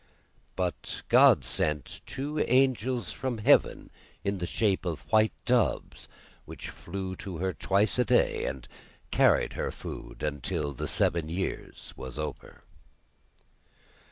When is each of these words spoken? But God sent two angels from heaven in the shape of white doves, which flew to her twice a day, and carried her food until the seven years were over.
But 0.55 1.03
God 1.09 1.43
sent 1.45 2.01
two 2.07 2.39
angels 2.39 3.11
from 3.11 3.37
heaven 3.37 3.91
in 4.23 4.39
the 4.39 4.47
shape 4.47 4.83
of 4.83 5.01
white 5.11 5.31
doves, 5.45 6.07
which 6.45 6.71
flew 6.71 7.15
to 7.17 7.37
her 7.37 7.53
twice 7.53 7.99
a 7.99 8.05
day, 8.05 8.45
and 8.45 8.67
carried 9.11 9.53
her 9.53 9.69
food 9.69 10.23
until 10.23 10.73
the 10.73 10.87
seven 10.87 11.29
years 11.29 11.93
were 11.95 12.13
over. 12.19 12.63